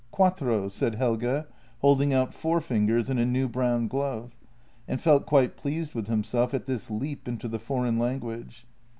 "Quattro," 0.11 0.67
said 0.67 0.95
Helge, 0.95 1.45
holding 1.81 2.11
out 2.11 2.33
four 2.33 2.59
fingers 2.59 3.07
in 3.11 3.19
a 3.19 3.23
new 3.23 3.47
brown 3.47 3.87
glove, 3.87 4.31
and 4.87 4.99
felt 4.99 5.27
quite 5.27 5.55
pleased 5.57 5.93
with 5.93 6.07
himself 6.07 6.55
at 6.55 6.65
this 6.65 6.89
leap 6.89 7.27
into 7.27 7.47
the 7.47 7.59
foreign 7.59 7.99
language. 7.99 8.65